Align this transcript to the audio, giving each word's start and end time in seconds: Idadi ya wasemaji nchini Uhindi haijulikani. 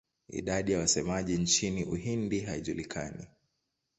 Idadi 0.29 0.71
ya 0.71 0.79
wasemaji 0.79 1.37
nchini 1.37 1.83
Uhindi 1.83 2.39
haijulikani. 2.39 3.27